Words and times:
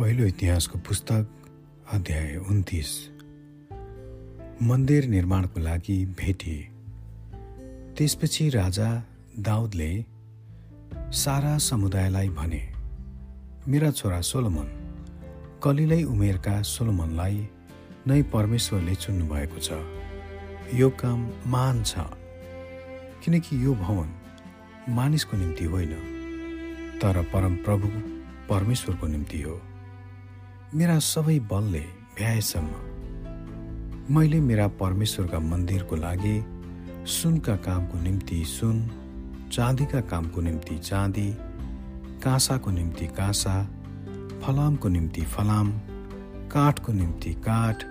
पहिलो 0.00 0.24
इतिहासको 0.24 0.78
पुस्तक 0.78 1.26
अध्याय 1.92 2.36
उन्तिस। 2.50 2.90
मन्दिर 4.62 5.06
निर्माणको 5.06 5.60
लागि 5.60 5.96
भेटिए। 6.18 6.62
त्यसपछि 7.98 8.48
राजा 8.48 8.88
दाउदले 9.38 9.90
सारा 11.20 11.58
समुदायलाई 11.58 12.28
भने 12.28 12.62
मेरा 13.68 13.90
छोरा 13.90 14.20
सोलोमन 14.30 14.72
कलिलै 15.64 16.02
उमेरका 16.04 16.56
सोलोमनलाई 16.72 17.38
नै 18.08 18.22
परमेश्वरले 18.32 18.94
चुन्नुभएको 19.04 19.58
छ। 19.60 19.70
यो 20.80 20.90
काम 21.00 21.30
महान 21.46 21.82
छ 21.84 22.10
किनकि 23.24 23.64
यो 23.64 23.74
भवन 23.86 24.08
मानिसको 24.96 25.36
निम्ति 25.36 25.64
होइन 25.64 25.92
तर 27.02 27.22
परमप्रभु 27.32 27.88
परमेश्वरको 28.48 29.06
निम्ति 29.06 29.42
हो। 29.42 29.60
मेरा 30.74 30.98
सबै 30.98 31.38
बलले 31.50 31.80
भ्याएसम्म। 32.16 34.14
मैले 34.14 34.38
मेरा 34.40 34.66
परमेश्वरका 34.80 35.38
मन्दिरको 35.40 35.96
लागि 35.96 36.34
सुनका 37.14 37.54
कामको 37.66 37.98
निम्ति 37.98 38.38
सुन 38.46 38.76
चाँदीका 39.52 40.00
कामको 40.12 40.40
निम्ति 40.40 40.78
चाँदी 40.78 41.26
काँसाको 42.24 42.70
निम्ति 42.70 43.06
काँसा 43.18 43.54
फलामको 44.42 44.88
निम्ति 44.88 45.22
फलाम 45.34 45.72
काठको 46.54 46.92
निम्ति 46.92 47.32
काठ 47.48 47.84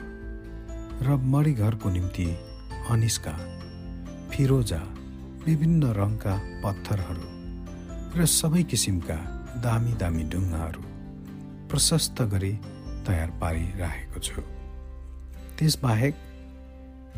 र 1.03 1.17
मरिघरको 1.33 1.89
निम्ति 1.89 2.27
अनिस्का 2.91 3.33
फिरोजा 4.31 4.81
विभिन्न 5.45 5.91
रङका 5.99 6.35
पत्थरहरू 6.63 7.27
र 8.19 8.25
सबै 8.39 8.63
किसिमका 8.63 9.19
दामी 9.63 9.93
दामी 9.95 10.23
ढुङ्गाहरू। 10.29 10.88
प्रशस्त 11.69 12.21
गरी 12.31 12.51
तयार 13.07 13.29
पारिराखेको 13.41 14.19
छु। 14.19 14.41
त्यसबाहेक 15.57 16.15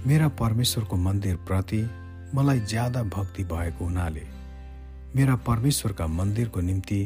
मेरा 0.07 0.27
परमेश्वरको 0.39 0.95
मन्दिरप्रति 0.97 1.81
मलाई 2.35 2.59
ज्यादा 2.69 3.03
भक्ति 3.15 3.43
भएको 3.43 3.85
हुनाले 3.85 4.25
मेरा 5.15 5.35
परमेश्वरका 5.47 6.07
मन्दिरको 6.07 6.61
निम्ति 6.61 7.01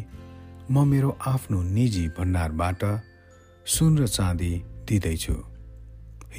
म 0.71 0.87
मेरो 0.87 1.17
आफ्नो 1.27 1.61
निजी 1.61 2.07
भण्डारबाट 2.17 2.83
सुन 3.65 3.97
र 3.97 4.07
चाँदी 4.07 4.53
दिँदैछु। 4.87 5.35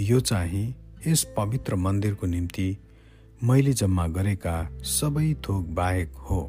यो 0.01 0.21
चाहिँ 0.21 0.65
यस 1.07 1.25
पवित्र 1.37 1.75
मन्दिरको 1.77 2.27
निम्ति 2.27 2.69
मैले 3.45 3.73
जम्मा 3.73 4.07
गरेका 4.09 4.57
सबै 4.83 5.35
थोक 5.49 5.65
बाहेक 5.77 6.13
हो। 6.31 6.41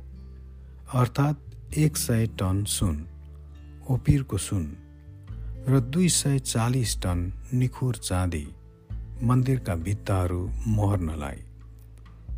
अर्थात् 0.93 1.77
एक 1.77 1.97
सय 1.97 2.25
टन 2.39 2.63
सुन। 2.67 3.05
ओपिरको 3.89 4.37
सुन 4.37 4.63
र 5.67 5.79
दुई 5.79 6.07
सय 6.09 6.39
चालिस 6.39 6.95
टन 7.01 7.19
निखुर 7.53 7.95
चाँदी 7.95 8.47
मन्दिरका 9.23 9.75
भित्ताहरू 9.75 10.39
मोहर्नलाई। 10.67 11.39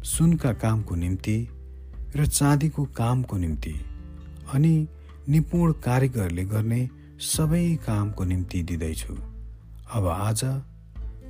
सुनका 0.04 0.52
कामको 0.54 0.96
निम्ति 0.96 1.38
र 2.16 2.26
चाँदीको 2.28 2.86
कामको 2.98 3.38
निम्ति 3.38 3.74
अनि 4.54 4.88
निपुण 5.30 5.72
कारिगरले 5.86 6.46
गर्ने 6.46 6.82
सबै 7.20 7.66
कामको 7.86 8.24
निम्ति 8.24 8.64
दिँदैछु। 8.64 9.18
अब 9.94 10.08
आज 10.08 10.44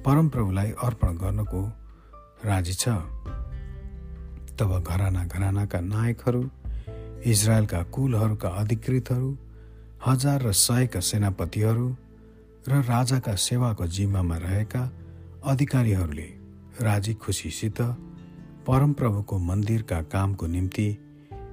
परमप्रभुलाई 0.05 0.71
अर्पण 0.83 1.17
गर्नको 1.17 1.61
राजी 2.45 2.73
छ। 2.73 2.87
तब 4.59 4.83
घराना 4.83 5.25
घरानाका 5.25 5.79
नायकहरू 5.79 6.49
इजरायलका 7.25 7.83
कुलहरूका 7.83 8.49
अधिकृतहरू 8.59 9.37
हजार 10.05 10.41
र 10.41 10.51
सयका 10.51 10.99
सेनापतिहरू 10.99 11.87
र 12.67 12.73
राजाका 12.83 13.35
सेवाको 13.35 13.87
जिम्मामा 13.87 14.37
रहेका 14.37 14.83
अधिकारीहरूले 15.45 16.27
राजी 16.81 17.13
खुसीसित 17.13 17.81
परमप्रभुको 18.67 19.37
मन्दिरका 19.39 20.01
कामको 20.01 20.47
निम्ति 20.47 20.87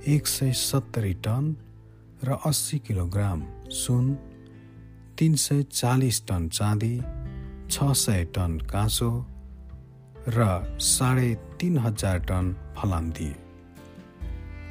एक 0.06 0.26
सय 0.26 0.52
सत्तरी 0.52 1.14
टन 1.14 1.56
र 2.24 2.38
अस्सी 2.46 2.78
किलोग्राम 2.78 3.42
सुन 3.68 4.14
तिन 5.18 5.34
सय 5.34 5.62
चालिस 5.62 6.22
टन 6.26 6.48
चाँदी 6.48 6.96
छ 7.70 7.92
सय 7.98 8.24
टन 8.24 8.58
काँसो 8.58 9.10
र 10.28 10.76
साढे 10.80 11.34
तिन 11.60 11.78
हजार 11.78 12.18
टन 12.18 12.54
फलाम 12.76 13.10
दिए। 13.10 13.34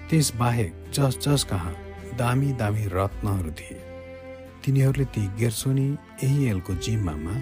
त्यसबाहेक 0.09 0.85
जस 0.93 1.19
जस 1.27 1.43
कहाँ 1.43 1.84
दामी 2.17 2.51
दामी 2.53 2.85
रत्नहरू 2.85 3.51
थिए। 3.51 3.79
तिनीहरूले 4.65 5.05
ती 5.05 5.21
गेर्सोनी 5.37 5.87
एहिएलको 6.23 6.73
जिम्मामा 6.75 7.33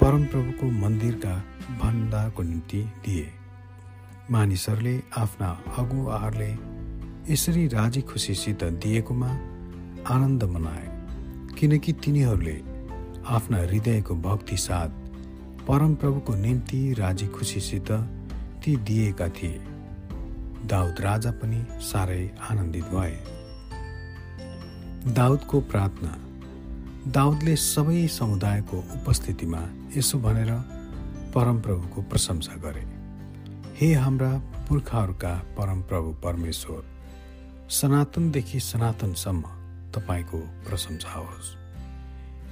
परमप्रभुको 0.00 0.66
मन्दिरका 0.66 1.34
भण्डारको 1.80 2.42
निम्ति 2.42 2.80
दिए। 3.04 3.26
मानिसहरूले 4.30 4.94
आफ्ना 5.16 5.48
अगुवाहरूले 5.78 6.50
यसरी 7.32 7.66
राजी 7.68 8.00
खुसीसित 8.02 8.64
दिएकोमा 8.82 9.30
आनन्द 10.08 10.44
मनाए 10.44 10.86
किनकि 11.58 11.92
तिनीहरूले 11.92 12.56
आफ्ना 13.28 13.58
हृदयको 13.58 14.14
भक्ति 14.14 14.56
साथ 14.56 14.90
परमप्रभुको 15.66 16.34
निम्ति 16.34 16.80
राजी 16.98 17.26
खुसीसित 17.26 17.90
ती 18.64 18.76
दिएका 18.76 19.28
थिए। 19.28 19.60
दाउद 20.66 21.00
राजा 21.00 21.30
पनि 21.30 21.64
साह्रै 21.82 22.22
आनन्दित 22.50 22.84
भए। 22.84 23.37
दाउदको 25.08 25.60
प्रार्थना। 25.60 26.16
दाउदले 27.12 27.56
सबै 27.56 28.08
समुदायको 28.08 28.76
उपस्थितिमा 28.76 29.60
यसो 29.96 30.18
भनेर 30.18 30.50
परमप्रभुको 31.34 32.02
प्रशंसा 32.02 32.56
गरे। 32.56 32.84
हे 33.76 33.94
हाम्रा 33.94 34.42
पुर्खाहरूका 34.68 35.34
परमप्रभु 35.58 36.12
परमेश्वर 36.12 36.84
सनातनदेखि 37.70 38.60
सनातनसम्म 38.60 39.42
तपाईँको 39.94 40.38
प्रशंसा 40.38 41.12
होस्। 41.12 41.56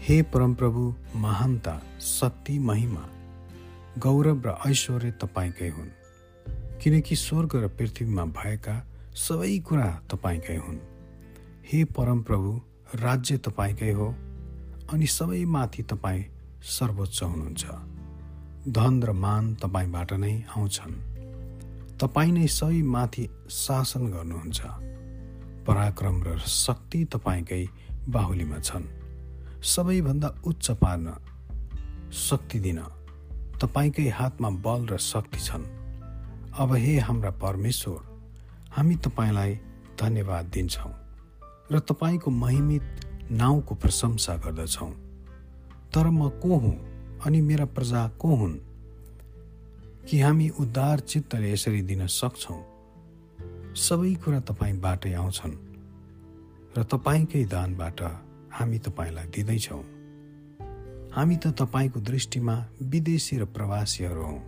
हे 0.00 0.22
परमप्रभु 0.22 0.94
महानता 1.16 1.82
शक्ति 2.00 2.58
महिमा 2.58 3.04
गौरव 3.98 4.42
र 4.46 4.58
ऐश्वर्य 4.66 5.10
तपाईँकै 5.10 5.68
हुन्। 5.68 5.96
किनकि 6.82 7.16
स्वर्ग 7.16 7.56
र 7.56 7.68
पृथ्वीमा 7.68 8.24
भएका 8.24 8.86
सबै 9.14 9.58
कुरा 9.58 10.00
तपाईँकै 10.10 10.56
हुन्। 10.56 10.95
हे 11.72 11.84
परमप्रभु 11.84 12.60
राज्य 12.94 13.36
तपाईँकै 13.38 13.92
हो 13.92 14.14
अनि 14.92 15.06
सबै 15.06 15.44
माथि 15.44 15.82
तपाईँ 15.82 16.24
सर्वोच्च 16.62 17.22
हुनुहुन्छ। 17.22 17.64
धन 18.68 19.02
र 19.02 19.12
मान 19.12 19.54
तपाईँबाट 19.54 20.12
नै 20.12 20.42
आउँछन्। 20.56 20.94
तपाईँ 21.98 22.32
नै 22.32 22.46
सबै 22.46 22.82
माथि 22.82 23.28
शासन 23.50 24.06
गर्नुहुन्छ। 24.06 24.60
पराक्रम 25.66 26.22
र 26.22 26.38
शक्ति 26.38 27.04
तपाईँकै 27.04 27.68
बाहुलीमा 28.08 28.58
छन्। 28.58 28.84
सबैभन्दा 29.62 30.28
उच्च 30.44 30.70
पार्न 30.70 31.14
शक्ति 32.12 32.60
दिन 32.60 32.78
तपाईँकै 33.60 34.08
हातमा 34.08 34.50
बल 34.50 34.86
र 34.86 34.98
शक्ति 34.98 35.40
छन्। 35.40 35.66
अब 36.58 36.74
हे 36.74 36.98
हाम्रा 36.98 37.30
परमेश्वर 37.30 37.98
हामी 38.70 38.96
तपाईँलाई 38.96 39.54
धन्यवाद 40.00 40.46
दिन्छौँ। 40.46 41.05
र 41.72 41.78
तपाईँको 41.78 42.30
महिमित 42.30 42.82
नाउँको 43.30 43.74
प्रशंसा 43.74 44.36
गर्दछौँ। 44.36 44.90
तर 45.94 46.10
म 46.10 46.28
को 46.28 46.56
हुँ 46.56 46.76
अनि 47.24 47.40
मेरा 47.40 47.64
प्रजा 47.64 48.08
को 48.08 48.34
हुन्? 48.34 48.54
कि 50.08 50.20
हामी 50.20 50.48
उद्धार 50.48 51.00
चित्तले 51.00 51.52
यसरी 51.52 51.82
दिन 51.82 52.06
सक्छौँ? 52.06 52.62
सबै 53.74 54.14
कुरा 54.14 54.40
तपाईँबाटै 54.40 55.12
आउँछन् 55.12 55.56
र 56.78 56.82
तपाईँकै 56.82 57.44
दानबाट 57.44 58.02
हामी 58.52 58.78
तपाईँलाई 58.78 59.26
दिँदैछौँ। 59.26 59.82
हामी 61.12 61.36
त 61.36 61.46
तपाईँको 61.46 62.00
दृष्टिमा 62.00 62.66
विदेशी 62.82 63.38
र 63.38 63.44
प्रवासीहरू 63.44 64.22
हौँ 64.22 64.42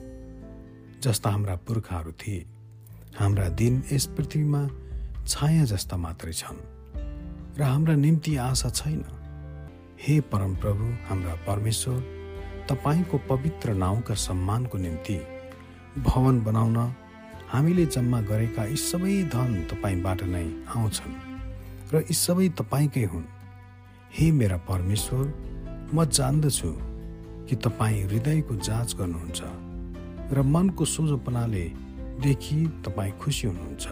जस्ता 1.03 1.31
हाम्रा 1.31 1.56
पुर्खाहरू 1.56 2.12
थिए। 2.12 2.47
हाम्रा 3.17 3.49
दिन 3.49 3.85
यस 3.93 4.06
पृथ्वीमा 4.06 4.69
छाया 5.26 5.64
जस्ता 5.64 5.97
मात्रै 5.97 6.32
छन्। 6.32 6.78
र 7.59 7.63
हाम्रा 7.63 7.95
निम्ति 7.95 8.37
आशा 8.37 8.69
छैन। 8.71 9.03
हे 10.01 10.21
परमप्रभु 10.31 10.85
हाम्रा 11.09 11.35
परमेश्वर 11.47 11.97
तपाईँको 12.71 13.19
पवित्र 13.19 13.73
नाउँका 13.75 14.15
सम्मानको 14.15 14.79
निम्ति 14.79 15.19
भवन 15.99 16.41
बनाउन 16.41 16.77
हामीले 17.49 17.87
जम्मा 17.87 18.21
गरेका 18.21 18.65
यी 18.65 18.77
सबै 18.77 19.23
धन 19.35 19.55
तपाईँबाट 19.71 20.23
नै 20.25 20.45
आउँछन् 20.77 21.17
र 21.95 22.01
यी 22.01 22.15
सबै 22.15 22.49
तपाईँकै 22.61 23.05
हुन्। 23.05 23.27
हे 24.15 24.31
मेरा 24.33 24.57
परमेश्वर 24.69 25.25
म 25.95 26.05
जान्दछु 26.05 26.71
कि 27.49 27.57
तपाईँ 27.57 28.05
हृदयको 28.05 28.55
जाँच 28.55 28.95
गर्नुहुन्छ 28.95 29.41
र 30.33 30.43
मनको 30.47 30.85
सोझोपनाले 30.85 31.65
देखि 32.23 32.59
तपाईँ 32.87 33.19
खुसी 33.19 33.47
हुनुहुन्छ। 33.49 33.87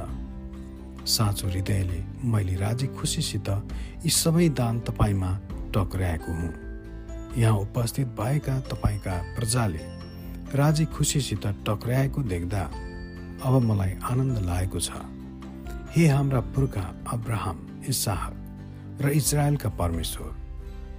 साँचो 1.07 1.49
हृदयले 1.49 2.01
मैले 2.27 2.55
राजी 2.57 2.87
खुसीसित 2.99 3.49
यी 4.05 4.11
सबै 4.13 4.49
दान 4.59 4.81
तपाईँमा 4.81 5.31
टक्राएको 5.75 6.33
हुँ। 6.33 6.53
यहाँ 7.39 7.59
उपस्थित 7.59 8.07
भएका 8.19 8.59
तपाईँका 8.71 9.15
प्रजाले 9.37 9.85
राजी 10.55 10.85
खुसीसित 10.95 11.47
टक्राएको 11.67 12.23
देख्दा 12.23 12.63
अब 13.45 13.63
मलाई 13.63 13.93
आनन्द 14.03 14.39
लागेको 14.47 14.81
छ। 14.81 14.91
हे 15.95 16.07
हाम्रा 16.09 16.41
पुर्खा 16.55 16.85
अब्राहम 17.13 17.85
इसाहक 17.89 19.03
र 19.03 19.09
इजरायलका 19.15 19.69
परमेश्वर 19.79 20.31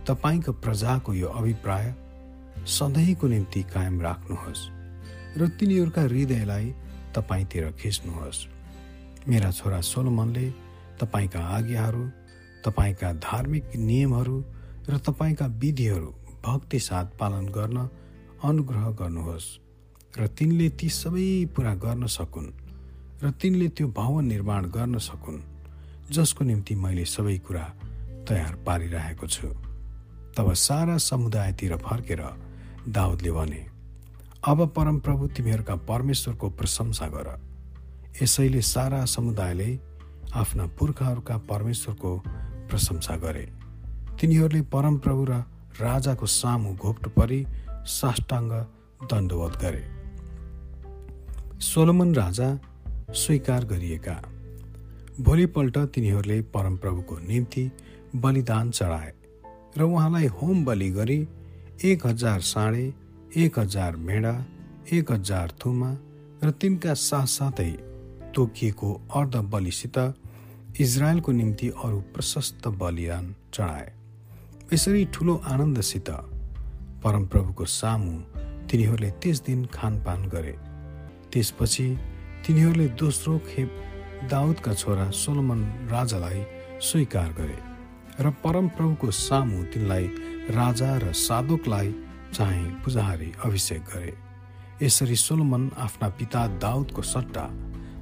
तपाईँको 0.08 0.52
प्रजाको 0.64 1.14
यो 1.14 1.28
अभिप्राय 1.30 1.94
सधैँको 2.68 3.28
निम्ति 3.28 3.64
कायम 3.74 4.02
राख्नुहोस् 4.02 4.70
र 5.38 5.48
तिनीहरूका 5.60 6.02
हृदयलाई 6.02 6.66
तपाईँतिर 7.16 7.72
खिच्नुहोस्। 7.82 8.48
मेरा 9.28 9.52
छोरा 9.52 9.80
सोलोमनले 9.82 10.50
तपाईँका 11.02 11.40
आज्ञाहरू 11.40 12.04
तपाईँका 12.66 13.12
धार्मिक 13.14 13.76
नियमहरू 13.76 14.38
र 14.90 14.98
तपाईँका 14.98 15.46
विधिहरू 15.46 16.12
भक्ति 16.46 16.80
साथ 16.80 17.06
पालन 17.20 17.46
गर्न 17.52 17.78
अनुग्रह 18.44 18.90
गर्नुहोस् 18.92 19.48
र 20.20 20.28
तिनले 20.28 20.70
ती 20.70 20.90
सबै 20.90 21.46
पुरा 21.56 21.74
गर्न 21.76 22.06
सकुन् 22.08 22.50
र 23.24 23.32
तिनले 23.32 23.68
त्यो 23.68 23.88
भवन 23.88 24.26
निर्माण 24.26 24.66
गर्न 24.70 24.98
सकुन् 24.98 25.42
जसको 26.12 26.44
निम्ति 26.44 26.76
मैले 26.76 27.06
सबै 27.06 27.38
कुरा 27.38 27.66
तयार 28.30 28.56
पारिरहेको 28.66 29.28
छु। 29.28 29.48
तब 30.38 30.54
सारा 30.54 30.98
समुदायतिर 30.98 31.76
फर्केर 31.78 32.22
दाउदले 32.88 33.32
भने 33.32 33.62
अब 34.48 34.68
परमप्रभु 34.76 35.28
तिमीहरूका 35.28 35.76
परमेश्वरको 35.76 36.50
प्रशंसा 36.50 37.08
गर। 37.08 37.28
यसैले 38.22 38.62
सारा 38.62 39.06
समुदायले 39.06 39.80
आफ्ना 40.34 40.66
पुर्खाहरूका 40.68 41.38
परमेश्वरको 41.38 42.12
प्रशंसा 42.70 43.16
गरे। 43.16 43.46
तिनीहरूले 44.20 44.62
परमप्रभु 44.62 45.26
र 45.30 45.34
राजाको 45.82 46.26
सामु 46.26 46.74
घोप्टो 46.74 47.10
परि 47.10 47.46
साष्टाङ्ग 47.88 48.52
दण्डवत 49.12 49.60
गरे। 49.62 49.84
सोलोमन 51.62 52.16
राजा 52.16 52.50
स्वीकार 53.14 53.66
गरिएका। 53.66 54.22
भोलिपल्ट 55.22 55.78
तिनीहरूले 55.78 56.42
परमप्रभुको 56.42 57.18
निम्ति 57.18 57.72
बलिदान 58.16 58.72
चढाए 58.72 59.14
र 59.78 59.82
उहाँलाई 59.84 60.28
होम 60.28 60.66
बलि 60.66 60.90
गरी 60.90 61.20
एक 61.86 62.06
हजार 62.08 62.40
साँडे 62.42 62.94
एक 63.38 63.60
हजार 63.60 63.96
भेडा 63.96 64.46
एक 64.92 65.12
हजार 65.12 65.54
थुमा 65.66 65.92
र 66.44 66.52
तिनका 66.52 66.94
साथसाथै 66.94 67.87
तोकिएको 68.38 68.94
अर्ध 69.16 69.36
बलिसित 69.52 69.98
इजरायलको 70.80 71.32
निम्ति 71.32 71.68
अरू 71.84 72.00
प्रशस्त 72.14 72.68
बलिदान 72.80 73.34
चढाए। 73.54 73.92
यसरी 74.74 75.06
ठुलो 75.14 75.36
आनन्दसित 75.48 76.10
परमप्रभुको 77.04 77.66
सामु 77.66 78.14
तिनीहरूले 78.70 79.10
त्यस 79.22 79.42
दिन 79.42 79.66
खानपान 79.74 80.28
गरे। 80.30 80.56
त्यसपछि 81.34 81.88
तिनीहरूले 82.46 82.88
दोस्रो 83.00 83.38
खेप 83.48 83.70
दाउदका 84.32 84.74
छोरा 84.74 85.10
सोलोमन 85.14 85.62
राजालाई 85.92 86.44
स्वीकार 86.82 87.34
गरे 87.40 87.58
र 88.20 88.30
परमप्रभुको 88.44 89.12
सामु 89.12 89.64
तिनलाई 89.74 90.06
राजा 90.52 90.92
र 90.98 91.14
साधुकलाई 91.16 91.94
चाहिँ 92.34 92.70
पुजाहारी 92.86 93.32
अभिषेक 93.46 93.82
गरे। 93.94 94.14
यसरी 94.82 95.16
सोलोमन 95.16 95.70
आफ्ना 95.78 96.10
पिता 96.10 96.48
दाउदको 96.60 97.02
सट्टा 97.02 97.46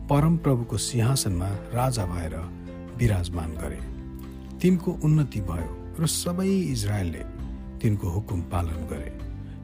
परमप्रभुको 0.09 0.77
सिंहासनमा 0.77 1.47
राजा 1.73 2.05
भएर 2.05 2.35
विराजमान 2.97 3.51
गरे। 3.61 3.79
तिनको 4.61 4.91
उन्नति 5.03 5.39
भयो 5.41 5.69
र 5.99 6.05
सबै 6.05 6.49
इजरायलले 6.73 7.23
तिनको 7.81 8.09
हुकुम 8.09 8.41
पालन 8.51 8.85
गरे। 8.91 9.11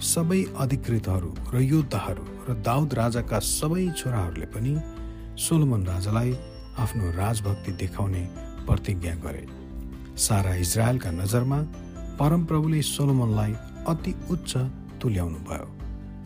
सबै 0.03 0.41
अधिकृतहरू 0.63 1.31
र 1.53 1.61
योद्धाहरू 1.63 2.25
र 2.47 2.55
दाउद 2.65 2.93
राजाका 2.93 3.39
सबै 3.39 3.85
छोराहरूले 3.97 4.47
पनि 4.53 4.73
सोलोमन 5.37 5.85
राजालाई 5.87 6.33
आफ्नो 6.83 7.11
राजभक्ति 7.17 7.71
देखाउने 7.81 8.23
प्रतिज्ञा 8.67 9.13
गरे। 9.25 9.45
सारा 10.17 10.53
इजरायलका 10.65 11.11
नजरमा 11.11 11.59
परमप्रभुले 12.19 12.81
सोलोमनलाई 12.89 13.53
अति 13.93 14.11
उच्च 14.31 14.51
तुल्याउनु 15.01 15.39
भयो 15.49 15.69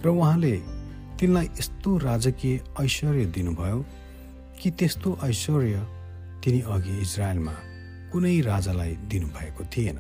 र 0.06 0.08
उहाँले 0.08 0.56
तिनलाई 1.20 1.48
यस्तो 1.60 1.98
राजकीय 2.00 2.60
ऐश्वर्य 2.80 3.26
दिनुभयो 3.36 3.80
कि 4.62 4.72
त्यस्तो 4.72 5.18
ऐश्वर्य 5.24 5.78
तिनी 6.44 6.62
अघि 6.62 6.98
इजरायलमा 7.02 7.56
कुनै 8.12 8.40
राजालाई 8.42 8.94
दिनुभएको 9.12 9.64
थिएन। 9.66 10.00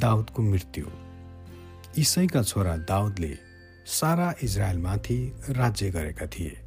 दाउदको 0.00 0.42
मृत्यु। 0.42 0.86
इसैका 1.98 2.42
छोरा 2.42 2.76
दाउदले 2.90 3.32
सारा 3.86 4.34
इजरायलमाथि 4.42 5.18
राज्य 5.50 5.90
गरेका 5.90 6.26
थिए 6.26 6.58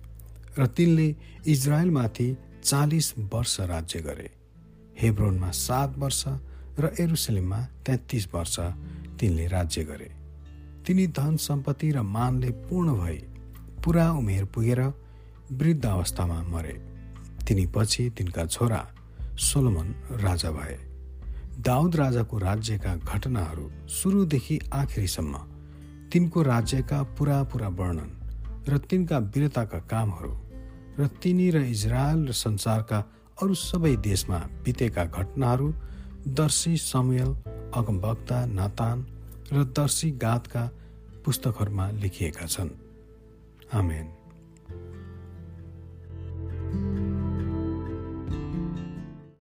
र 0.59 0.67
तिनले 0.67 1.07
इजरायलमाथि 1.47 2.27
चालिस 2.63 3.13
वर्ष 3.33 3.59
राज्य 3.59 3.99
गरे। 3.99 4.29
हेब्रोनमा 5.01 5.51
सात 5.51 5.97
वर्ष 5.97 6.23
र 6.79 6.93
एरुसलेममा 6.99 7.59
तेत्तिस 7.85 8.27
वर्ष 8.33 8.59
तिनले 9.19 9.47
राज्य 9.47 9.83
गरे। 9.83 10.09
तिनी 10.85 11.07
धन 11.07 11.37
सम्पत्ति 11.37 11.91
र 11.91 12.01
मानले 12.01 12.49
पूर्ण 12.67 12.93
भई 12.93 13.17
पुरा 13.83 14.11
उमेर 14.11 14.45
पुगेर 14.45 14.81
वृद्ध 15.57 15.85
अवस्थामा 15.85 16.41
मरे। 16.43 16.73
तिनी 17.47 17.65
पछि 17.67 18.09
तिनका 18.09 18.45
छोरा 18.45 18.81
सोलोमन 19.39 19.87
राजा 20.21 20.51
भए। 20.51 20.77
दाउद 21.59 21.95
राजाको 21.95 22.37
राज्यका 22.39 22.95
घटनाहरू 22.95 23.69
सुरुदेखि 23.89 24.59
आखिरीसम्म 24.73 25.37
तिनको 26.11 26.41
राज्यका 26.41 27.01
पुरा 27.17 27.43
पुरा 27.43 27.67
वर्णन 27.69 28.09
र 28.69 28.77
तिनका 28.77 29.17
वीरताका 29.17 29.79
कामहरू 29.91 30.33
र 30.99 31.07
तिनी 31.21 31.49
र 31.51 31.61
इजरायल 31.65 32.27
र 32.27 32.31
संसारका 32.31 32.99
अरू 33.41 33.53
सबै 33.53 33.95
देशमा 34.01 34.39
बितेका 34.63 35.05
घटनाहरू 35.05 35.67
दर्शी 36.39 36.77
समयल 36.77 37.29
अगमभक्ता 37.75 38.45
नातान 38.45 39.05
र 39.53 39.63
दर्शी 39.73 40.11
गातका 40.17 40.63
पुस्तकहरूमा 41.25 41.89
लेखिएका 41.91 42.45
छन्। 42.45 42.69
आमेन। 43.73 44.22